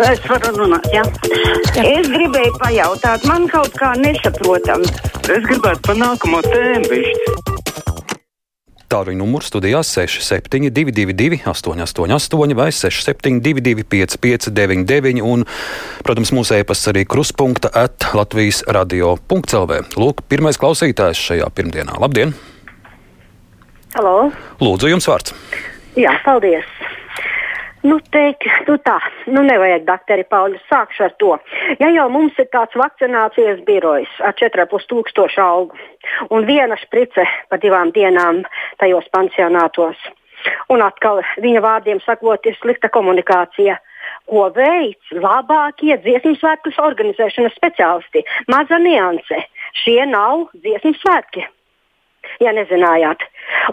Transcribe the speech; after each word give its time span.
Es 0.00 0.20
varu 0.24 0.54
runāt, 0.56 0.86
jā. 0.94 1.02
Es 1.76 2.06
gribēju 2.08 2.54
pajautāt, 2.56 3.24
man 3.28 3.44
kaut 3.52 3.74
kā 3.76 3.90
nesaprotam. 4.00 4.86
Es 5.28 5.42
gribētu 5.44 5.82
pa 5.84 5.96
nākamo 5.98 6.40
tēmu 6.46 6.88
bišķi. 6.88 7.34
Tālruņa 8.90 9.20
numurs 9.20 9.50
studijās 9.52 9.92
6722, 9.94 11.42
888, 11.44 12.56
vai 12.58 12.70
672, 12.74 13.84
559, 13.92 15.20
un, 15.22 15.44
protams, 16.06 16.32
mūsu 16.34 16.56
e-pasts 16.56 16.90
arī 16.90 17.04
kruspunkta 17.06 17.70
at 17.84 18.08
Latvijas 18.16 18.64
radio.clv. 18.66 19.82
Lūk, 20.00 20.24
pirmais 20.32 20.58
klausītājs 20.58 21.20
šajā 21.28 21.52
pirmdienā. 21.54 22.00
Labdien! 22.02 22.34
Halo! 23.94 24.30
Lūdzu, 24.64 24.90
jums 24.90 25.06
vārds! 25.12 25.36
Jā, 26.00 26.16
paldies! 26.24 26.66
Nu, 27.80 27.96
teikt, 28.12 28.44
nu 28.68 28.76
tā, 28.84 28.98
nu 29.32 29.40
nevajag, 29.46 29.86
doktori 29.88 30.24
Pauļi, 30.28 30.58
sākšu 30.68 31.04
ar 31.06 31.12
to. 31.22 31.30
Ja 31.80 31.88
jau 31.88 32.08
mums 32.12 32.36
ir 32.36 32.50
tāds 32.52 32.76
vakcinācijas 32.76 33.62
birojs 33.64 34.10
ar 34.20 34.34
4,5 34.36 34.88
tūkstošu 34.90 35.40
algu 35.40 35.78
un 36.28 36.44
viena 36.48 36.76
šprice 36.76 37.24
pa 37.48 37.56
divām 37.62 37.92
dienām 37.96 38.42
tajos 38.82 39.06
pansionātos, 39.16 39.96
un 40.68 40.84
atkal 40.84 41.22
viņa 41.40 41.62
vārdiem 41.64 42.02
sakot, 42.04 42.44
ir 42.44 42.58
slikta 42.60 42.90
komunikācija. 42.92 43.78
Ko 44.28 44.44
veids 44.52 45.14
labākie 45.16 45.96
dziesmu 46.04 46.34
svētkus 46.36 46.76
organizēšanas 46.80 47.56
speciālisti? 47.56 48.22
Maza 48.52 48.78
nianse. 48.80 49.40
Šie 49.84 50.04
nav 50.08 50.50
dziesmu 50.52 50.92
svētki. 51.00 51.46
Ja 52.44 52.52
nezinājāt. 52.56 53.24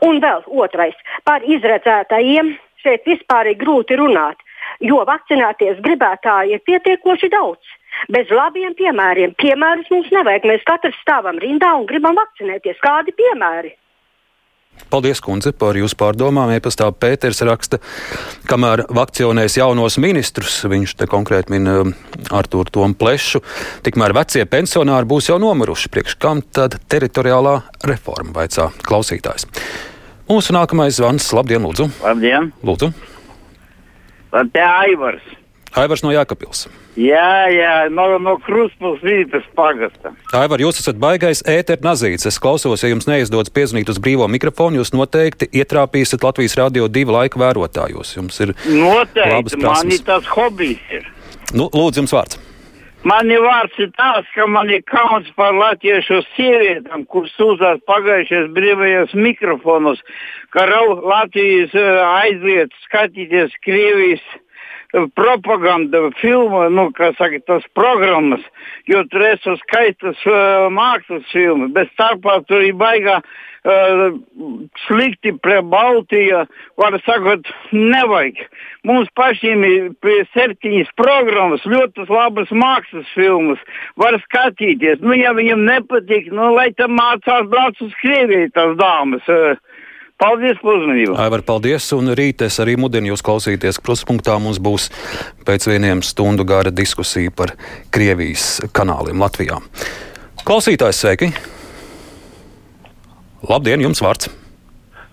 Un 0.08 0.22
vēl 0.24 0.48
otrais 0.48 0.96
par 1.28 1.44
izredzētajiem 1.44 2.56
šeit 2.84 3.08
vispār 3.10 3.52
ir 3.52 3.58
grūti 3.62 3.98
runāt, 4.00 4.40
jo 4.84 5.02
vakcinēties 5.08 5.82
gribētāji 5.86 6.58
ir 6.58 6.64
pietiekoši 6.68 7.32
daudz. 7.34 7.76
Bez 8.14 8.30
labiem 8.30 8.76
piemēriem. 8.78 9.34
Piemērus 9.42 9.90
mums 9.90 10.14
nevajag. 10.14 10.46
Mēs 10.46 10.66
katrs 10.68 10.98
stāvam 11.02 11.40
rindā 11.42 11.74
un 11.80 11.88
gribam 11.90 12.18
vakcinēties. 12.20 12.78
Kādi 12.84 13.16
piemēri? 13.18 13.74
Paldies, 14.92 15.20
kundze, 15.24 15.52
par 15.58 15.76
jūsu 15.76 15.98
pārdomām. 16.00 16.52
Iepastā 16.54 16.88
Pēters 16.94 17.42
raksta, 17.48 17.80
kamēr 18.48 18.86
vakcionēs 18.94 19.58
jaunos 19.60 19.98
ministrus, 20.00 20.60
viņš 20.70 20.94
te 21.02 21.10
konkrēti 21.10 21.56
min 21.56 21.68
um, 21.72 21.94
Artūru 22.32 22.72
Tomu 22.72 22.96
Plešu, 23.00 23.42
tikmēr 23.84 24.16
vecie 24.16 24.46
pensionāri 24.48 25.10
būs 25.10 25.32
jau 25.32 25.42
nomiruši. 25.42 25.92
Priekš 25.92 26.18
kam 26.22 26.46
tad 26.46 26.80
teritoriālā 26.88 27.60
reforma 27.90 28.38
vaicā 28.38 28.70
klausītājs? 28.86 29.50
Mūsu 30.28 30.52
nākamais 30.52 30.98
zvans. 31.00 31.30
Labdien, 31.32 31.64
Lūdzu! 31.64 31.88
Labdien! 32.04 32.52
Lūdzu! 32.68 32.92
Te 34.52 34.64
Aivars! 34.64 35.24
Aivars 35.78 36.02
no 36.04 36.12
Jākapils. 36.12 36.66
Jā, 36.98 37.48
jā, 37.54 37.74
no, 37.94 38.08
no 38.20 38.34
Kruspils 38.42 39.04
vītas 39.06 39.46
pagasta. 39.56 40.12
Aivar, 40.36 40.64
jūs 40.64 40.82
esat 40.82 40.98
baigais 41.00 41.44
ēter 41.48 41.84
nazīts. 41.86 42.26
Es 42.28 42.40
klausos, 42.42 42.82
ja 42.82 42.90
jums 42.90 43.06
neizdodas 43.08 43.54
piezvanīt 43.54 43.92
uz 43.94 44.02
brīvo 44.02 44.26
mikrofonu, 44.34 44.82
jūs 44.82 44.92
noteikti 44.96 45.48
ietrāpīsiet 45.62 46.26
Latvijas 46.26 46.58
radio 46.58 46.90
divu 46.90 47.14
laika 47.14 47.40
vērotājos. 47.40 48.16
Jums 48.18 48.42
ir 48.44 48.56
noteikti, 48.66 49.62
man 49.62 49.94
ir 49.94 50.04
tas 50.08 50.28
hobijs. 50.34 50.82
Ir. 50.98 51.08
Nu, 51.54 51.70
lūdzu, 51.70 52.02
jums 52.02 52.18
vārds. 52.18 52.42
Man 53.08 53.30
ir 53.32 53.44
vārds 53.46 53.78
ir 53.80 53.92
tāds, 53.96 54.28
ka 54.36 54.48
man 54.52 54.72
ir 54.74 54.82
kauns 54.90 55.28
par 55.38 55.54
latviešu 55.56 56.18
sievietēm, 56.34 57.06
kuras 57.12 57.32
sūdzās 57.38 57.80
pagājušajos 57.88 58.50
brīvajos 58.58 59.14
mikrofonos, 59.16 60.02
ka 60.52 60.66
Latvijas 60.68 61.76
aizliet 61.78 62.76
skatīties 62.88 63.56
Krievijas 63.64 64.26
propaganda 65.16 66.08
filmu, 66.22 66.68
nu, 66.74 66.88
kā 66.96 67.12
saka, 67.18 67.40
tas 67.48 67.66
programmas, 67.76 68.44
jo 68.88 69.04
tur 69.12 69.26
esmu 69.34 69.58
skaitas 69.64 70.24
uh, 70.30 70.68
mākslas 70.74 71.28
filmas, 71.34 71.74
bet 71.76 71.92
starpā 71.94 72.40
tur 72.48 72.64
ir 72.64 72.78
baigā 72.80 73.20
uh, 73.20 74.06
slikti 74.86 75.34
pret 75.44 75.68
Baltiju, 75.68 76.46
var 76.80 76.98
sakot, 77.06 77.52
nevajag. 77.74 78.40
Mums 78.88 79.10
pašiem 79.20 79.66
ir 79.68 79.90
septiņas 80.32 80.94
programmas, 80.96 81.66
ļoti 81.68 82.08
labas 82.08 82.54
mākslas 82.56 83.10
filmas, 83.16 83.60
var 84.00 84.16
skatīties. 84.24 85.04
Nu, 85.04 85.18
ja 85.18 85.36
viņam 85.36 85.66
nepatīk, 85.68 86.32
nu, 86.32 86.54
lai 86.56 86.70
tam 86.80 86.96
mācās 86.96 87.50
brauc 87.52 87.84
uz 87.84 87.92
Krieviju 88.02 88.54
tās 88.56 88.78
dāmas. 88.80 89.28
Uh, 89.28 89.60
Paldies 90.18 90.58
par 90.64 90.80
uzmanību. 90.80 91.14
Aivar, 91.22 91.44
paldies. 91.46 91.92
Un 91.94 92.10
rīt 92.18 92.42
es 92.42 92.58
arī 92.64 92.74
mudinu 92.82 93.12
jūs 93.12 93.22
klausīties. 93.26 93.78
Kruspunktā 93.86 94.40
mums 94.42 94.58
būs 94.58 94.90
pēc 95.46 95.68
vieniem 95.70 96.02
stundu 96.02 96.46
gara 96.48 96.74
diskusija 96.74 97.30
par 97.30 97.54
Krievijas 97.94 98.64
kanāliem 98.74 99.22
Latvijā. 99.22 99.60
Klausītājs, 100.48 101.04
sveiki! 101.04 101.30
Labdien, 103.46 103.84
jums 103.86 104.02
vārds! 104.02 104.32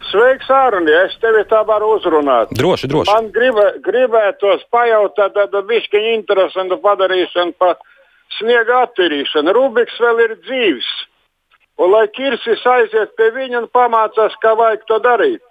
Sveiks, 0.08 0.48
Ārni! 0.48 0.92
Es 1.04 1.16
tevi 1.20 1.42
tā 1.50 1.60
varu 1.68 1.98
uzrunāt. 1.98 2.52
Droši, 2.56 2.88
droši. 2.88 3.12
Man 3.12 3.28
gribē, 3.34 3.64
gribētos 3.84 4.64
pajautāt 4.72 5.34
tādu 5.36 5.66
višķiņu 5.68 6.14
interesantu 6.14 6.78
padarīšanu 6.84 7.56
par 7.60 7.76
sniega 8.38 8.86
attīrīšanu. 8.86 9.52
Rubiks 9.58 10.00
vēl 10.00 10.22
ir 10.28 10.36
dzīves. 10.46 10.88
Un 11.78 11.90
lai 11.90 12.06
Kirsis 12.14 12.62
aiziet 12.70 13.16
pie 13.18 13.32
viņa 13.34 13.64
un 13.64 13.66
pamācās, 13.74 14.36
kā 14.42 14.54
vajag 14.58 14.86
to 14.86 15.00
darīt. 15.02 15.42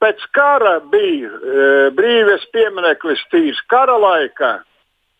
Pēc 0.00 0.22
kara 0.32 0.78
bija 0.92 1.28
e, 1.28 1.64
brīvības 1.92 2.46
piemineklis 2.54 3.20
tīrs 3.32 3.60
kara 3.68 3.98
laikā. 4.00 4.54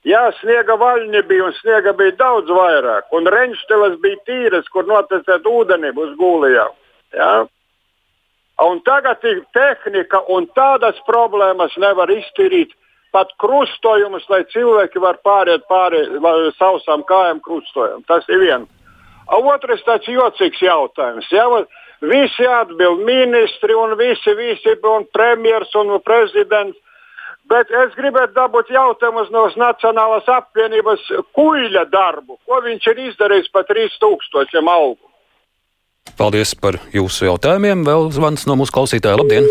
Jā, 0.08 0.22
sniega 0.38 0.78
vaļņi 0.80 1.20
bija 1.28 1.50
un 1.50 1.56
sniega 1.58 1.92
bija 1.92 2.16
daudz 2.16 2.48
vairāk. 2.56 3.10
Un 3.12 3.28
reņšteles 3.28 3.98
bija 4.00 4.22
tīras, 4.24 4.70
kur 4.72 4.88
notecēt 4.88 5.44
ūdeni 5.44 5.92
uz 5.92 6.14
gūlijām. 6.16 6.72
Jā. 7.12 7.34
Un 8.64 8.80
tagad 8.84 9.24
ir 9.28 9.42
tehnika 9.52 10.22
un 10.32 10.48
tādas 10.56 10.96
problēmas 11.04 11.76
nevar 11.80 12.12
iztīrīt. 12.12 12.72
Pat 13.12 13.32
krustojumus, 13.42 14.24
lai 14.30 14.44
cilvēki 14.52 15.00
var 15.02 15.18
pāriet 15.26 15.64
pāri 15.68 16.04
sausām 16.56 17.02
kājām 17.08 17.40
krustojumam. 17.42 18.04
Tas 18.06 18.28
ir 18.30 18.38
viens. 18.40 18.68
Otrs 19.30 19.84
tāds 19.86 20.08
jocīgs 20.10 20.62
jautājums. 20.62 21.28
Jā, 21.30 21.46
visi 22.02 22.46
atbild 22.46 23.04
ministri 23.06 23.76
un 23.76 23.94
visi, 23.98 24.34
visi 24.34 24.74
un 24.82 25.06
premjers 25.12 25.74
un 25.78 25.98
prezidents. 26.02 26.78
Bet 27.50 27.70
es 27.74 27.94
gribētu 27.98 28.36
dabūt 28.36 28.68
jautājumus 28.70 29.30
no 29.34 29.48
Nacionālās 29.58 30.28
apvienības 30.30 31.06
kuģa 31.34 31.86
darbu. 31.90 32.38
Ko 32.46 32.60
viņš 32.62 32.86
ir 32.92 33.00
izdarījis 33.08 33.50
par 33.50 33.66
3000 33.66 34.70
algu? 34.70 35.02
Paldies 36.18 36.54
par 36.54 36.78
jūsu 36.94 37.26
jautājumiem. 37.26 37.82
Vēl 37.86 38.10
zvans 38.14 38.46
no 38.46 38.54
mūsu 38.60 38.74
klausītāja. 38.76 39.18
Labdien! 39.18 39.48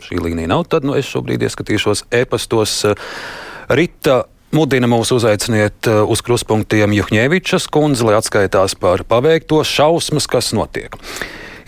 Šī 0.00 0.20
līnija 0.20 0.48
nav, 0.48 0.66
tad 0.72 0.84
nu, 0.84 0.92
es 0.96 1.08
šobrīd 1.08 1.42
ieskatīšos 1.44 2.06
e-pastos. 2.20 2.76
Rita 3.72 4.22
Mudina 4.50 4.88
mūs 4.90 5.12
uzaiciniet 5.14 5.86
uz 5.86 6.22
kruspunktiem 6.26 6.90
Juhņēvičas 6.96 7.68
kundzi, 7.70 8.02
lai 8.08 8.16
atskaitās 8.18 8.74
par 8.74 9.04
paveikto 9.06 9.60
šausmas, 9.62 10.26
kas 10.26 10.50
notiek. 10.56 10.96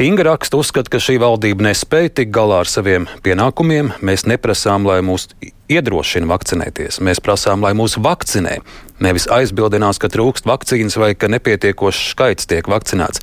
Inga 0.03 0.25
raksta, 0.27 0.59
uzskata, 0.59 0.91
ka 0.91 0.99
šī 0.99 1.21
valdība 1.23 1.69
nespēja 1.69 2.11
tikt 2.17 2.33
galā 2.35 2.65
ar 2.65 2.71
saviem 2.71 3.07
pienākumiem. 3.23 3.93
Mēs 4.03 4.27
neprasām, 4.27 4.83
lai 4.89 4.99
mūs 5.07 5.29
iedrošina 5.71 6.27
vakcinēties. 6.27 6.99
Mēs 7.07 7.23
prasām, 7.23 7.63
lai 7.63 7.71
mūs 7.79 7.95
vakcinē. 8.03 8.59
Nevis 9.07 9.29
aizbildinās, 9.31 10.03
ka 10.03 10.11
trūkst 10.11 10.51
vakcīnas 10.51 10.99
vai 10.99 11.13
ka 11.15 11.31
nepietiekošs 11.31 12.17
skaits 12.17 12.51
tiek 12.51 12.67
vakcinēts. 12.67 13.23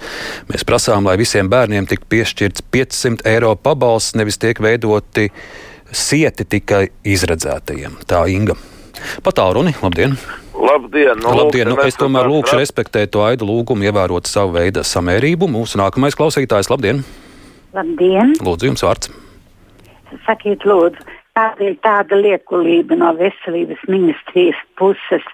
Mēs 0.53 0.63
prasām, 0.63 1.03
lai 1.03 1.19
visiem 1.19 1.51
bērniem 1.51 1.91
tiktu 1.91 2.07
piešķirts 2.15 2.69
500 2.71 3.27
eiro 3.35 3.57
pabalsts, 3.59 4.15
nevis 4.15 4.39
tiek 4.39 4.63
veidoti 4.63 5.33
sieti 5.91 6.47
tikai 6.47 6.85
izredzētajiem. 7.03 8.05
Tā 8.07 8.23
Inga. 8.31 8.55
Patālruni, 9.25 9.75
labdien! 9.83 10.15
Labdien! 10.59 11.21
Nu, 11.23 11.31
labdien. 11.37 11.69
Nu, 11.71 11.77
es 11.85 11.97
tomēr 11.99 12.27
lūkšu 12.29 12.57
respektēt 12.59 13.13
to 13.13 13.23
aidu 13.23 13.47
lūgumu, 13.47 13.87
ievērot 13.87 14.27
savu 14.27 14.57
veidu 14.57 14.83
samērību. 14.83 15.47
Mūsu 15.51 15.79
nākamais 15.79 16.17
klausītājs, 16.19 16.71
labdien! 16.71 17.03
Labdien! 17.75 18.35
Lūdzu, 18.43 18.69
jums 18.71 18.83
vārds! 18.83 19.11
Sakiet, 20.25 20.65
lūdzu, 20.67 21.05
tāda 21.37 21.67
ir 21.69 21.75
tāda 21.85 22.19
liekulība 22.19 22.97
no 22.99 23.13
veselības 23.19 23.81
ministrijas 23.87 24.59
puses, 24.79 25.25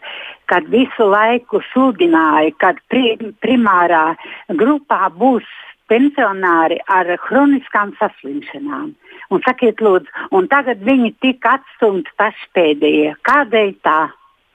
kad 0.51 0.67
visu 0.69 1.07
laiku 1.09 1.63
sludināja, 1.71 2.53
ka 2.61 2.73
pri, 2.91 3.15
primārā 3.41 4.11
grupā 4.59 5.07
būs 5.15 5.47
pensionāri 5.89 6.79
ar 6.91 7.09
chroniskām 7.25 7.93
saslimšanām. 7.99 8.93
Un 9.33 9.41
sakiet, 9.45 9.81
lūdzu, 9.81 10.27
un 10.37 10.49
tagad 10.51 10.83
viņi 10.85 11.15
tika 11.23 11.57
atstumti 11.59 12.11
paši 12.19 12.51
pēdējie. 12.57 13.15
Kādēļ 13.25 13.73
tā? 13.85 13.99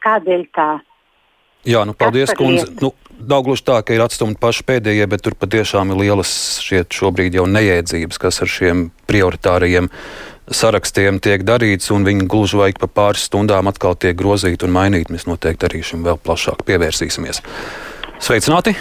Kādēļ 0.05 0.47
tā? 0.55 0.71
Jā, 1.69 1.83
nu, 1.85 1.93
paldies, 1.99 2.33
kundze. 2.39 2.71
Nu, 2.81 2.95
nav 3.29 3.45
gluži 3.45 3.67
tā, 3.67 3.81
ka 3.85 3.93
ir 3.93 4.05
atstumti 4.05 4.41
paši 4.41 4.65
pēdējie, 4.69 5.09
bet 5.11 5.25
tur 5.27 5.37
patiešām 5.37 5.93
ir 5.93 6.01
lielas 6.07 6.33
šķiet 6.65 6.97
šobrīd 6.97 7.37
jau 7.37 7.45
nejēdzības, 7.51 8.21
kas 8.23 8.41
ar 8.45 8.53
šiem 8.53 8.87
prioritārajiem 9.11 9.91
sarakstiem 10.51 11.21
tiek 11.23 11.45
darīts, 11.47 11.93
un 11.95 12.07
viņi 12.09 12.27
gluži 12.31 12.59
vai 12.63 12.73
pa 12.79 12.89
pāris 12.91 13.29
stundām 13.29 13.69
atkal 13.71 13.99
tiek 13.99 14.17
grozīti 14.19 14.67
un 14.67 14.75
mainīti. 14.75 15.13
Mēs 15.15 15.29
noteikti 15.29 15.69
arī 15.69 15.85
šim 15.87 16.07
vēl 16.07 16.19
plašāk 16.25 16.65
pievērsīsimies. 16.67 17.45
Sveicināti! 18.21 18.75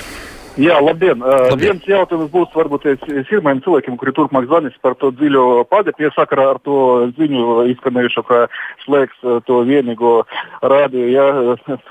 Jā, 0.59 0.75
labdien. 0.83 1.19
Labdien. 1.19 1.49
labdien. 1.49 1.59
Viens 1.63 1.87
jautājums 1.87 2.31
būs 2.33 2.51
varbūt 2.55 2.87
pirmajiem 3.29 3.61
cilvēkiem, 3.63 3.95
kuri 3.99 4.13
turpmāk 4.15 4.47
zvanīs 4.49 4.75
par 4.83 4.97
to 4.99 5.11
dziļo 5.15 5.63
padēpju 5.71 6.11
sakarā 6.15 6.49
ar 6.53 6.59
to 6.65 6.77
ziņu 7.15 7.63
izskanējušo, 7.73 8.23
ka 8.27 8.41
slēgs 8.83 9.15
eh, 9.23 9.39
to 9.47 9.61
vienīgo 9.67 10.13
rādio 10.61 11.05
ja, 11.07 11.27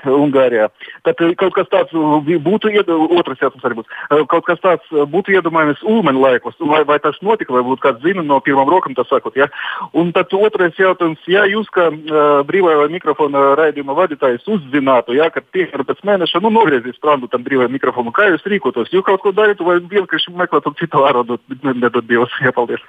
Ungārijā. 0.05 0.69
Tad 1.07 1.23
eh, 1.25 1.33
kaut 1.39 1.55
kas 1.57 1.71
tāds 1.71 1.95
būtu, 1.95 2.71
otrs 3.17 3.41
jautājums 3.41 3.65
arī 3.65 3.79
būs, 3.79 3.89
eh, 3.89 4.23
kaut 4.29 4.45
kas 4.47 4.61
tāds 4.61 4.93
būtu 5.13 5.33
iedomājams 5.33 5.81
Ulmeni 5.89 6.21
laikos, 6.21 6.59
vai, 6.61 6.83
vai 6.85 6.99
tas 7.01 7.17
notika, 7.25 7.55
vai 7.55 7.65
būtu 7.65 7.83
kāds 7.87 8.05
zina 8.05 8.25
no 8.25 8.37
pirmām 8.43 8.69
rokām, 8.69 8.93
tā 8.97 9.07
sakot. 9.09 9.37
Ja? 9.39 9.49
Un 9.97 10.13
tad 10.13 10.33
otrais 10.35 10.77
jautājums, 10.77 11.21
ja 11.29 11.45
jūs 11.49 11.69
kā 11.73 11.87
uh, 11.89 12.41
brīvā 12.47 12.75
mikrofona 12.91 13.55
raidījuma 13.57 13.95
vadītājs 13.97 14.47
uzzinātu, 14.49 15.15
ja, 15.17 15.29
ka 15.33 15.41
tiek 15.55 15.73
pēc 15.73 16.03
mēneša 16.05 16.41
nu, 16.43 16.51
nogriezīs 16.53 16.97
strandu 16.99 17.29
tam 17.31 17.43
brīvajam 17.45 17.73
mikrofonam, 17.73 18.13
kā 18.15 18.29
jūs 18.29 18.45
rīkotos? 18.59 18.91
Jūs 18.93 19.07
kaut 19.07 19.23
ko 19.23 19.33
darītu, 19.33 19.65
vai 19.65 19.79
vienkārši 19.79 20.35
meklētu 20.35 20.75
citu 20.81 21.05
ārodu, 21.07 21.39
nedod 21.63 22.03
Dievs, 22.05 22.35
iepaldies. 22.45 22.83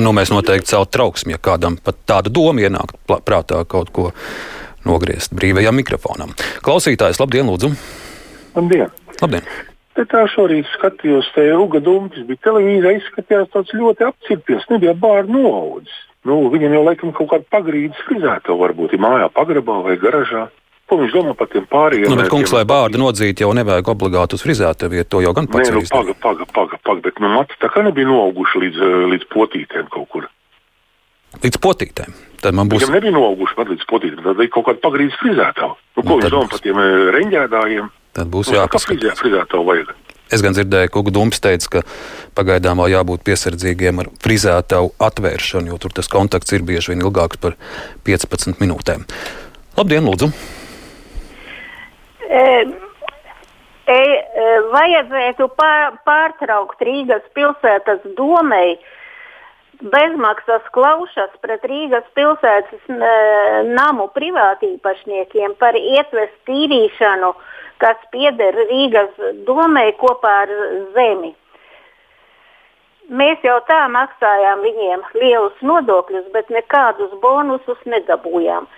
Nu, 0.00 0.14
mēs 0.16 0.32
noteikti 0.32 0.72
celt 0.72 0.90
trauksmi, 0.96 1.36
ja 1.36 1.42
kādam 1.42 1.76
pat 1.76 2.00
tāda 2.08 2.32
doma 2.32 2.64
ienāk 2.64 2.96
prātā 3.06 3.62
kaut 3.68 3.92
ko 3.94 4.10
nogriezt 4.88 5.36
brīvajam 5.36 5.76
mikrofonam. 5.76 6.32
Klausītājs, 6.64 7.20
labdien, 7.20 7.46
lūdzu! 7.52 7.74
Labdien! 8.56 8.90
labdien. 9.20 9.46
Te 9.98 10.06
tā 10.08 10.22
šorīt 10.30 10.68
skatījos, 10.76 11.28
te 11.34 11.44
Uga 11.58 11.80
Dumpis 11.84 12.24
bija 12.28 12.40
televīzijā, 12.46 12.94
izskatījās 13.00 13.50
tāds 13.52 13.74
ļoti 13.76 14.06
apcirpies, 14.06 14.68
nebija 14.70 14.94
bārnu 14.96 15.42
noaudzis. 15.42 15.98
Nu, 16.28 16.36
viņam 16.52 16.76
jau 16.76 16.82
laikam 16.84 17.12
kaut 17.16 17.30
kāda 17.32 17.48
pagrīdes 17.52 18.00
frizēta 18.06 18.54
varbūt 18.56 18.94
ir 18.96 19.02
mājā, 19.02 19.30
pagrabā 19.32 19.78
vai 19.86 19.96
garažā. 20.00 20.46
Ko 20.90 20.96
viņš 20.98 21.12
domā 21.14 21.36
par 21.38 21.46
tiem 21.52 21.66
pārējiem? 21.70 22.10
Nu, 22.10 22.18
bet, 22.18 22.28
kungs, 22.32 22.50
lai 22.50 22.64
bārdu 22.66 22.98
nodzītu, 22.98 23.44
jau 23.44 23.52
nevajag 23.54 23.92
obligāti 23.92 24.34
uz 24.34 24.42
frizēta 24.42 24.88
vietu, 24.90 25.06
to 25.14 25.20
jau 25.22 25.30
gan 25.36 25.46
pats 25.46 25.70
Nē, 25.70 25.76
nu, 25.76 25.82
paga, 25.86 26.16
paga, 26.18 26.46
paga, 26.50 26.78
paga, 26.82 27.04
bet 27.04 27.20
nu, 27.22 27.30
mati 27.30 27.54
tā 27.62 27.70
kā 27.70 27.84
nebija 27.86 28.08
noauguši 28.10 28.62
līdz, 28.64 28.80
eh, 28.82 28.96
līdz 29.12 29.28
potītēm 29.30 29.86
kaut 29.94 30.08
kur. 30.10 30.26
Līdz 31.44 31.60
potītēm. 31.62 32.16
Tad 32.42 32.58
man 32.58 32.66
būs. 32.66 32.82
Viņam 32.82 32.96
nebija 32.98 33.14
noauguši 33.14 33.54
pat 33.54 33.70
līdz 33.70 33.86
potītēm, 33.86 34.24
tad 34.26 34.40
bija 34.42 34.50
kaut 34.50 34.66
kāda 34.66 34.82
pagrīdes 34.82 35.18
frizētā. 35.22 35.70
Nu, 35.70 36.02
ko 36.02 36.08
Nu, 36.08 36.18
viņš 36.18 36.34
domā 36.34 36.50
par 36.50 36.64
tiem 36.66 36.82
eh, 36.82 37.10
reņģēdājiem? 37.14 37.90
Tad 38.18 38.26
būs 38.34 38.50
Nu, 38.50 38.56
kā 38.56 38.64
jāpaskatās. 38.64 38.90
frizē, 38.90 39.14
frizētā 39.22 39.62
vajag? 39.70 39.94
Es 40.30 40.42
gan 40.42 40.54
dzirdēju, 40.54 40.90
ka 40.90 41.02
Dūms 41.10 41.38
teica, 41.42 41.70
ka 41.70 41.80
pagaidām 42.38 42.82
vēl 42.82 42.98
jābūt 42.98 43.22
piesardzīgiem 43.26 44.02
ar 44.02 44.10
frizētavu 44.22 44.92
atvēršanu, 44.98 45.70
jo 45.70 45.78
tur 45.78 45.94
tas 45.94 46.10
kontakts 46.10 46.54
ir 46.54 46.62
bieži 46.66 46.94
vien 46.94 47.02
ilgāks 47.02 47.38
par 47.38 47.54
15 48.06 48.58
minūtēm. 48.58 49.06
Labdien, 49.78 50.06
lūdzu! 50.06 50.30
E, 52.30 52.42
e, 53.90 53.98
vajadzētu 54.70 55.48
pār, 55.58 55.96
pārtraukt 56.06 56.82
Rīgas 56.86 57.24
pilsētas 57.34 58.04
domei 58.18 58.76
bezmaksas 59.80 60.62
klaušas 60.76 61.32
pret 61.42 61.64
Rīgas 61.66 62.06
pilsētas 62.14 62.86
namu 63.72 64.06
privātīpašniekiem 64.14 65.56
par 65.58 65.74
ietves 65.74 66.30
tīrīšanu, 66.46 67.32
kas 67.82 67.98
pieder 68.14 68.58
Rīgas 68.70 69.10
domei 69.48 69.90
kopā 69.98 70.34
ar 70.44 70.54
zemi. 70.94 71.34
Mēs 73.10 73.42
jau 73.42 73.56
tā 73.66 73.80
maksājām 73.90 74.60
viņiem 74.62 75.00
lielus 75.18 75.62
nodokļus, 75.66 76.28
bet 76.30 76.52
nekādus 76.54 77.10
bonusus 77.24 77.80
nedabūjām. 77.90 78.68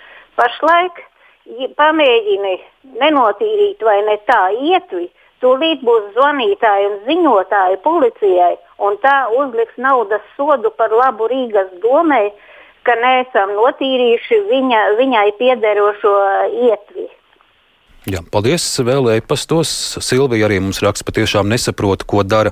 Pašlaik 0.40 1.02
ja 1.46 1.68
pamēģini 1.78 2.54
nenotīrīt 3.00 3.82
vai 3.84 3.98
ne 4.06 4.16
tā 4.28 4.42
ietvi, 4.54 5.08
tūlīt 5.42 5.82
būs 5.86 6.12
zvanītāji 6.16 6.88
un 6.90 6.98
ziņotāji 7.08 7.80
policijai, 7.84 8.54
un 8.78 8.98
tā 9.02 9.16
uzliks 9.38 9.78
naudas 9.78 10.22
sodu 10.36 10.70
par 10.78 10.94
labu 10.94 11.28
Rīgas 11.30 11.72
domai, 11.82 12.30
ka 12.86 12.94
neesam 12.98 13.54
notīrījuši 13.58 14.38
viņa, 14.50 14.84
viņai 14.98 15.26
piederošo 15.38 16.14
ietvi. 16.68 17.08
Jā, 18.10 18.18
paldies! 18.34 18.64
Vēl 18.82 19.12
e-pastos. 19.12 19.70
Silvija 20.02 20.48
arī 20.48 20.58
mums 20.58 20.82
raksta, 20.82 21.06
patiešām 21.06 21.46
nesaprotu, 21.52 22.08
ko 22.10 22.24
dara 22.26 22.50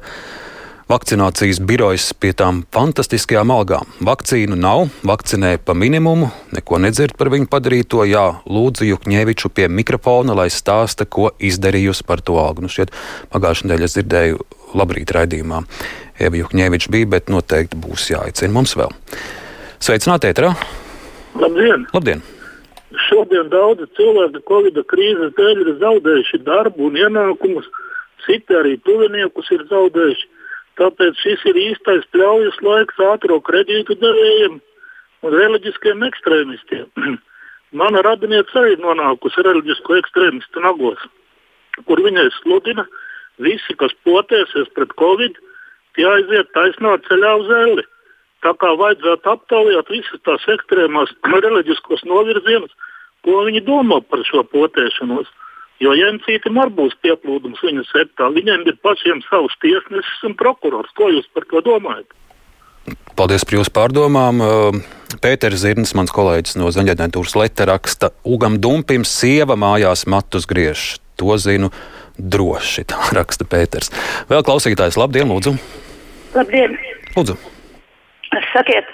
vakcinācijas 0.91 1.61
birojas 1.63 2.09
pie 2.19 2.33
tām 2.37 2.65
fantastiskajām 2.75 3.53
algām. 3.55 3.89
Vakcīnu 4.07 4.57
nav, 4.59 4.89
vakcinē 5.07 5.53
pa 5.63 5.75
minimumu, 5.79 6.31
neko 6.55 6.81
nedzird 6.83 7.15
par 7.19 7.31
viņu 7.31 7.47
padarīto. 7.53 8.03
Jā, 8.09 8.25
lūdzu 8.51 8.89
Jukņēviču 8.89 9.53
pie 9.55 9.69
mikrofona, 9.71 10.35
lai 10.35 10.49
stāsta, 10.51 11.07
ko 11.07 11.31
izdarījusi 11.39 12.07
par 12.09 12.25
to 12.27 12.41
algu. 12.43 12.65
Nu, 12.65 12.73
šķiet, 12.73 12.95
pagājušajā 13.35 13.71
nedēļā 13.71 13.87
es 13.87 13.97
dzirdēju 13.99 14.43
labrīt 14.81 15.15
raidījumā. 15.15 15.63
Eva 16.21 16.41
Jukņēviča 16.43 16.93
bija, 16.97 17.11
bet 17.15 17.31
noteikti 17.33 17.79
būs 17.81 18.11
jāicina 18.11 18.55
mums 18.57 18.75
vēl. 18.79 18.91
Sveicināti, 19.81 20.33
Eterā! 20.35 20.53
Labdien! 21.39 21.87
Labdien! 21.95 22.27
Šodien 23.07 23.47
daudzi 23.53 23.87
cilvēki 23.95 24.43
Covid 24.51 24.83
krīzes 24.91 25.31
dēļ 25.39 25.63
ir 25.63 25.73
zaudējuši 25.79 26.43
darbu 26.43 26.91
un 26.91 26.99
ienākumus, 26.99 27.71
citi 28.27 28.59
arī 28.59 28.75
tuviniekus 28.83 29.55
ir 29.55 29.63
zaudējuši. 29.71 30.31
Tāpēc 30.79 31.19
šis 31.19 31.43
ir 31.51 31.59
īstais 31.61 32.07
pļaujas 32.15 32.59
laiks 32.65 33.01
ātrā 33.11 33.37
kredītu 33.47 33.97
devējiem 34.01 34.61
un 35.27 35.35
reliģiskiem 35.35 36.05
ekstrēmistiem. 36.09 36.87
Mana 37.81 38.03
radiniece 38.07 38.57
arī 38.59 38.77
nonākusi 38.83 39.45
reliģisko 39.47 39.99
ekstrēmistu 40.01 40.63
nagos, 40.65 41.03
kur 41.87 42.03
viņai 42.03 42.27
sludina, 42.41 42.87
visi, 43.43 43.77
kas 43.79 43.95
potēsies 44.07 44.71
pret 44.77 44.95
covid, 45.01 45.37
tie 45.97 46.07
aiziet 46.09 46.51
taisnā 46.57 46.97
ceļā 47.07 47.35
uz 47.43 47.53
elli. 47.61 47.87
Tā 48.41 48.55
kā 48.57 48.73
vajadzētu 48.81 49.31
aptaujāt 49.35 49.93
visas 49.93 50.23
tās 50.27 50.47
ekstrēmās 50.55 51.13
reliģiskos 51.47 52.07
novirzienus, 52.09 52.73
ko 53.27 53.45
viņi 53.47 53.67
domā 53.69 54.01
par 54.09 54.25
šo 54.27 54.47
potēšanos. 54.55 55.29
Jo 55.81 55.95
Jēncītam 55.97 56.59
arī 56.61 56.75
būs 56.77 56.97
pieplūdums 57.01 57.61
viņa 57.65 57.87
sektā. 57.89 58.29
Viņiem 58.35 58.67
ir 58.69 58.77
pašiem 58.85 59.23
savs 59.29 59.57
tiesnesis 59.65 60.25
un 60.29 60.35
prokurors. 60.37 60.91
Ko 60.99 61.09
jūs 61.09 61.29
par 61.33 61.47
to 61.49 61.63
domājat? 61.65 62.11
Paldies 63.17 63.45
par 63.45 63.59
jūsu 63.59 63.73
pārdomām. 63.77 64.43
Pēters 65.21 65.65
Zirnis, 65.65 65.95
mans 65.97 66.13
kolēģis 66.15 66.59
no 66.61 66.69
Zaļģentūras 66.73 67.35
Leta 67.37 67.67
raksta, 67.69 68.13
Ugam 68.29 68.61
Dumpim 68.63 69.07
sieva 69.09 69.57
mājās 69.59 70.07
matus 70.09 70.47
griež. 70.49 71.01
To 71.21 71.35
zinu 71.41 71.69
droši, 72.17 72.85
tā 72.91 73.01
raksta 73.17 73.49
Pēters. 73.49 73.93
Vēl 74.31 74.45
klausītājs, 74.47 75.01
labdien, 75.01 75.29
lūdzu. 75.33 75.57
Labdien! 76.37 76.77
Lūdzu. 77.17 77.35
Sakiet, 78.53 78.87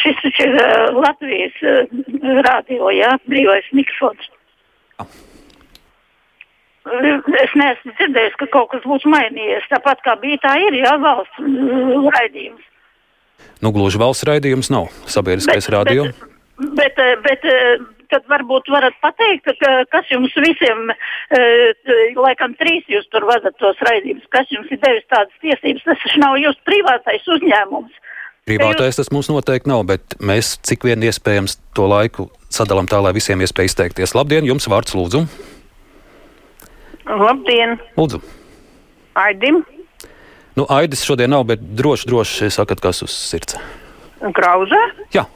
šis 0.00 0.22
taču 0.22 0.46
ir 0.46 0.54
Latvijas 0.96 1.58
rādio, 2.46 2.88
jā, 2.96 3.12
brīvais 3.28 3.68
mikrofons. 3.76 4.30
Es 6.84 7.52
neesmu 7.56 7.94
dzirdējis, 7.96 8.36
ka 8.42 8.48
kaut 8.52 8.68
kas 8.74 8.84
būtu 8.84 9.08
mainījies. 9.08 9.64
Tāpat 9.70 10.02
kā 10.04 10.18
bija, 10.20 10.42
tā 10.42 10.58
ir 10.66 10.76
jā, 10.82 10.92
valsts 11.00 11.40
mm, 11.40 12.10
raidījums. 12.12 12.66
Nu, 13.64 13.72
gluži 13.72 14.00
valsts 14.00 14.26
raidījums 14.28 14.68
nav 14.72 14.90
sabiedriskais 15.08 15.70
radio. 15.72 16.10
Bet, 16.60 16.98
bet, 16.98 17.16
bet 17.24 17.46
tad 18.12 18.28
varbūt 18.30 18.68
varat 18.70 18.96
pateikt, 19.02 19.48
ka, 19.58 19.72
kas 19.90 20.12
jums 20.12 20.34
visiem, 20.44 20.92
laikam 22.20 22.54
trīs 22.60 22.84
jūs 22.90 23.08
tur 23.12 23.26
vadat 23.30 23.56
tos 23.62 23.80
raidījumus, 23.88 24.28
kas 24.34 24.52
jums 24.52 24.70
ir 24.70 24.80
devis 24.84 25.08
tādas 25.08 25.34
tiesības. 25.42 25.86
Tas 25.88 26.04
taču 26.04 26.20
nav 26.22 26.36
jūsu 26.42 26.60
privātais 26.68 27.32
uzņēmums. 27.36 28.00
Privātais 28.44 29.00
tas 29.00 29.08
mums 29.08 29.30
noteikti 29.32 29.70
nav, 29.72 29.86
bet 29.88 30.18
mēs 30.20 30.58
cik 30.68 30.84
vien 30.84 31.00
iespējams 31.08 31.56
to 31.72 31.88
laiku 31.88 32.28
sadalām 32.52 32.84
tā, 32.90 33.00
lai 33.00 33.14
visiem 33.16 33.40
iespēja 33.40 33.72
izteikties. 33.72 34.12
Labdien, 34.12 34.44
jums 34.44 34.68
vārds 34.68 34.92
lūdzu! 34.92 35.24
Labdien! 37.04 37.78
Lūdzu! 37.98 38.20
Aidim! 39.20 39.62
Nu, 40.54 40.66
Aidis 40.70 41.02
šodien 41.04 41.32
nav, 41.34 41.44
bet 41.50 41.62
droši, 41.76 42.06
droši 42.08 42.50
sakat, 42.54 42.80
kas 42.82 43.02
uz 43.04 43.14
sirds. 43.14 43.58
Krauza? 44.34 44.78
Jā. 45.12 45.26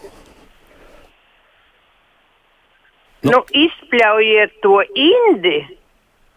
Nu, 3.27 3.33
nu 3.35 3.41
izpļaujiet 3.67 4.61
to 4.63 4.79
indi 4.95 5.59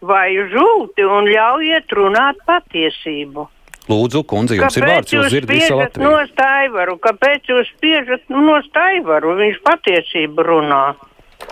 vai 0.02 0.34
žūti 0.50 1.06
un 1.06 1.30
ļaujiet 1.30 1.94
runāt 1.94 2.42
patiesību. 2.48 3.46
Lūdzu, 3.90 4.22
kundze, 4.26 4.56
jums 4.58 4.74
kāpēc 4.74 4.78
ir 4.78 4.88
vārds, 4.90 5.14
jūs 5.14 5.30
dzirdat 5.30 5.54
visu 5.56 5.78
Latviju. 5.78 6.06
No 6.06 6.26
Staivaru, 6.30 6.98
kāpēc 7.02 7.48
jūs 7.50 7.70
spiežat 7.76 8.28
no 8.30 8.58
Staivaru? 8.66 9.34
Viņš 9.38 9.62
patiesību 9.66 10.46
runā. 10.46 10.82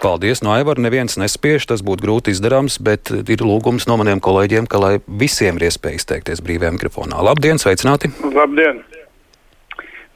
Paldies, 0.00 0.40
no 0.40 0.54
Aivara 0.56 0.80
neviens 0.80 1.18
nespiež, 1.20 1.66
tas 1.68 1.82
būtu 1.84 2.06
grūti 2.06 2.32
izdarāms, 2.32 2.78
bet 2.80 3.12
ir 3.12 3.44
lūgums 3.44 3.84
no 3.90 3.98
maniem 4.00 4.22
kolēģiem, 4.24 4.68
ka 4.70 4.80
lai 4.80 4.94
visiem 5.04 5.60
ir 5.60 5.68
iespēja 5.68 6.00
izteikties 6.00 6.40
brīvajā 6.44 6.72
mikrofonā. 6.78 7.20
Labdien, 7.26 7.60
sveicināti! 7.60 8.08
Labdien! 8.32 8.80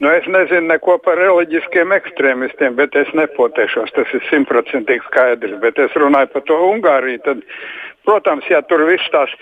Nu, 0.03 0.09
es 0.11 0.25
nezinu 0.27 0.67
neko 0.67 0.97
par 1.05 1.15
reliģiskiem 1.21 1.93
ekstrēmistiem, 1.95 2.73
bet 2.75 2.97
es 2.99 3.07
nepotēšos. 3.15 3.93
Tas 3.95 4.09
ir 4.17 4.25
simtprocentīgi 4.27 5.05
skaidrs. 5.07 5.55
Bet 5.61 5.79
es 5.79 5.95
runāju 5.95 6.33
par 6.33 6.43
to 6.49 6.57
Ungāriju. 6.73 7.21
Tad, 7.23 7.45
protams, 8.07 8.47
ja 8.49 8.61
tur 8.69 8.85
viss 8.87 9.11
tās 9.13 9.33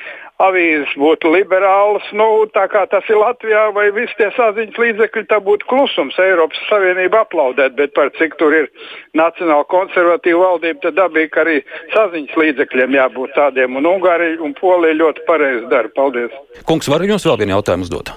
avīzes 0.42 0.96
būtu 1.00 1.30
liberālas, 1.34 2.06
nu, 2.18 2.26
tā 2.56 2.66
kā 2.72 2.84
tas 2.90 3.06
ir 3.12 3.20
Latvijā, 3.22 3.68
vai 3.76 3.86
visi 3.96 4.16
tie 4.18 4.30
saziņas 4.36 4.80
līdzekļi, 4.82 5.26
tā 5.30 5.40
būtu 5.46 5.70
klusums. 5.70 6.18
Eiropas 6.20 6.60
Savienība 6.70 7.24
aplaudēt, 7.24 7.78
bet 7.78 7.94
par 7.98 8.12
cik 8.18 8.36
tur 8.42 8.56
ir 8.64 8.70
nacionāla 9.18 9.68
konservatīva 9.72 10.50
valdība, 10.50 10.82
tad 10.88 11.00
dabīgi 11.00 11.42
arī 11.46 11.58
saziņas 11.94 12.38
līdzekļiem 12.44 13.00
jābūt 13.00 13.38
tādiem. 13.38 13.80
Un 13.80 13.90
Ungārija 13.94 14.42
un 14.44 14.58
Polija 14.60 15.00
ļoti 15.00 15.26
pareizi 15.30 15.66
dara. 15.72 15.92
Paldies! 15.94 16.34
Kungs, 16.68 16.90
varu 16.90 17.14
jums 17.14 17.28
vēl 17.28 17.44
vienu 17.44 17.60
jautājumu 17.60 17.86
uzdot? 17.86 18.16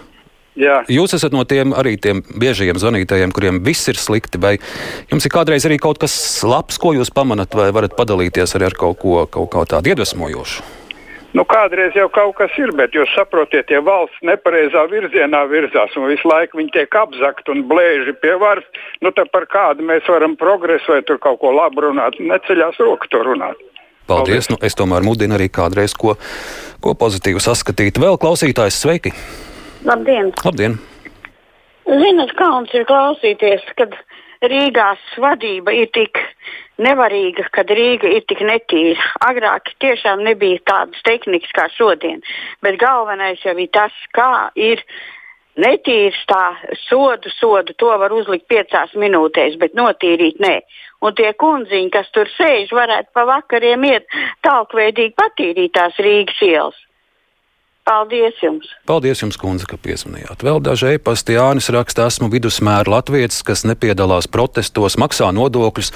Jā. 0.56 0.80
Jūs 0.88 1.12
esat 1.18 1.34
no 1.36 1.44
tiem 1.44 1.74
arī 1.76 1.98
tiem 2.00 2.22
biežajiem 2.24 2.80
zvanītājiem, 2.80 3.34
kuriem 3.36 3.60
viss 3.64 3.90
ir 3.92 4.00
slikti. 4.00 4.40
Vai 4.40 4.56
jums 5.10 5.28
ir 5.28 5.34
kādreiz 5.34 5.68
arī 5.68 5.76
kaut 5.82 6.00
kas 6.00 6.16
labs, 6.48 6.80
ko 6.80 6.94
jūs 6.96 7.12
pamanat, 7.12 7.52
vai 7.56 7.68
varat 7.76 7.96
padalīties 7.98 8.56
arī 8.56 8.70
ar 8.70 8.78
kaut 8.78 8.98
ko 9.02 9.26
kaut 9.28 9.52
kā 9.52 9.66
tādu 9.76 9.92
iedvesmojošu? 9.92 10.64
Nu, 11.36 11.44
kādreiz 11.44 11.92
jau 11.92 12.06
kaut 12.08 12.38
kas 12.38 12.54
ir, 12.56 12.70
bet 12.78 12.94
jūs 12.96 13.10
saprotiet, 13.12 13.68
ja 13.68 13.82
valsts 13.84 14.22
nepareizā 14.24 14.86
virzienā 14.88 15.42
virzās 15.50 15.92
un 15.98 16.06
visu 16.08 16.30
laiku 16.30 16.56
viņi 16.62 16.72
tiek 16.72 16.96
apzakti 16.96 17.52
un 17.52 17.66
blēži 17.68 18.14
pie 18.22 18.38
varas, 18.40 18.64
nu 19.04 19.12
tad 19.12 19.28
par 19.34 19.44
kādu 19.52 19.84
mēs 19.84 20.08
varam 20.08 20.38
progresu 20.40 20.94
vai 20.94 21.02
tur 21.04 21.20
kaut 21.20 21.42
ko 21.42 21.52
labu 21.52 21.84
runāt. 21.90 22.16
Neceļās 22.16 22.80
roka 22.80 23.10
to 23.12 23.20
runāt. 23.26 23.60
Paldies! 24.06 24.08
Paldies. 24.08 24.48
Nu, 24.54 24.56
es 24.64 24.78
tomēr 24.78 25.04
mudinu 25.04 25.36
arī 25.36 25.50
kādreiz 25.52 25.92
ko, 25.98 26.14
ko 26.80 26.96
pozitīvu 26.96 27.42
saskatīt. 27.42 28.00
Vēl 28.00 28.16
klausītājs, 28.22 28.80
sveiki! 28.86 29.12
Labdien! 29.84 30.32
Labdien. 30.44 30.78
Zinat, 31.86 32.32
kauns 32.38 32.72
ir 32.74 32.86
klausīties, 32.88 33.62
kad 33.78 33.94
Rīgās 34.42 35.02
vadība 35.22 35.72
ir 35.72 35.90
tik 35.94 36.18
nevarīga, 36.82 37.46
kad 37.54 37.70
Rīga 37.72 38.10
ir 38.10 38.24
tik 38.28 38.42
netīra. 38.44 39.02
Agrāk 39.24 39.70
tiešām 39.82 40.24
nebija 40.26 40.60
tādas 40.66 41.02
tehnikas 41.06 41.52
kā 41.56 41.68
šodien, 41.72 42.22
bet 42.62 42.80
galvenais 42.82 43.42
jau 43.44 43.56
ir 43.56 43.70
tas, 43.72 43.94
kā 44.16 44.50
ir 44.54 44.82
netīrs 45.56 46.18
tā 46.28 46.42
sodu, 46.88 47.32
sodu 47.38 47.76
to 47.80 47.92
var 48.02 48.12
uzlikt 48.12 48.48
piecās 48.48 48.92
minūtēs, 48.98 49.56
bet 49.60 49.78
notīrīt 49.78 50.42
nē. 50.42 50.58
Un 51.04 51.14
tie 51.16 51.32
kundziņi, 51.36 51.92
kas 51.92 52.08
tur 52.12 52.28
sēž, 52.36 52.72
varētu 52.76 53.12
pa 53.14 53.26
vakariem 53.28 53.84
iet 53.88 54.08
tālkveidīgi 54.44 55.16
patīrīt 55.16 55.74
tās 55.76 55.96
Rīgas 56.00 56.42
ielas. 56.44 56.85
Paldies 57.86 58.34
jums! 58.42 58.66
Paldies 58.82 59.20
jums, 59.22 59.36
kundze, 59.38 59.66
ka 59.70 59.76
piezvanījāt. 59.78 60.40
Vēl 60.42 60.56
daži 60.58 60.96
e-pasti 60.96 61.36
Jānis 61.36 61.68
raksta, 61.70 62.08
esmu 62.10 62.26
vidusmēra 62.32 62.90
latvietis, 62.90 63.44
kas 63.46 63.62
nepiedalās 63.62 64.26
protestos, 64.26 64.96
maksā 64.98 65.28
nodokļus, 65.36 65.92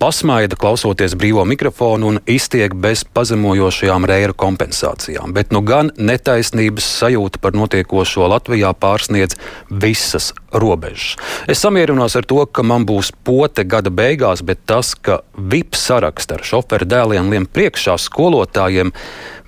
pasmaida 0.00 0.56
klausoties 0.56 1.12
brīvo 1.20 1.44
mikrofonu 1.44 2.08
un 2.14 2.20
iztiek 2.24 2.72
bez 2.80 3.04
pazemojošajām 3.12 4.08
reira 4.08 4.32
kompensācijām. 4.32 5.36
Bet 5.36 5.52
nu 5.52 5.60
gan 5.60 5.92
netaisnības 6.00 6.88
sajūta 7.02 7.44
par 7.44 7.52
notiekošo 7.60 8.32
Latvijā 8.32 8.72
pārsniedz 8.72 9.36
visas 9.68 10.32
robežas. 10.56 11.18
Es 11.52 11.60
samierinos 11.60 12.16
ar 12.16 12.24
to, 12.24 12.40
ka 12.48 12.64
man 12.64 12.88
būs 12.88 13.12
pote 13.28 13.68
gada 13.68 13.92
beigās, 13.92 14.40
bet 14.40 14.64
tas, 14.64 14.94
ka 14.96 15.20
VIP 15.36 15.76
saraksts 15.76 16.32
ar 16.32 16.48
šoferu 16.48 16.88
dēliem 16.88 17.28
liem 17.28 17.44
priekšā 17.44 18.00
skolotājiem, 18.08 18.96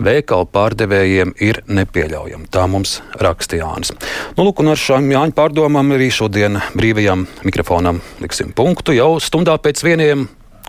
veikalu 0.02 0.48
pārdevējiem 0.54 1.34
ir 1.44 1.62
nepieļaujama. 1.68 2.48
Tā 2.54 2.66
mums 2.70 2.98
raksta 3.20 3.60
Jānis. 3.60 3.92
Nu, 4.36 4.46
lūk, 4.46 4.62
un 4.62 4.72
ar 4.72 4.80
šām 4.80 5.10
Jāņa 5.12 5.36
pārdomām 5.36 5.94
arī 5.96 6.10
šodien 6.14 6.60
brīvajam 6.78 7.26
mikrofonam 7.46 8.02
liksim 8.22 8.52
punktu 8.56 8.96
jau 8.96 9.16
stundā 9.22 9.58
pēc 9.62 9.84
vieniem. 9.86 10.28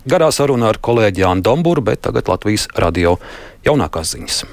Garā 0.09 0.29
saruna 0.31 0.71
ar 0.71 0.79
kolēģi 0.81 1.25
Jānu 1.25 1.45
Domburu, 1.45 1.83
bet 1.91 2.05
tagad 2.07 2.31
Latvijas 2.31 2.69
radio 2.79 3.17
jaunākās 3.67 4.15
ziņas. 4.15 4.45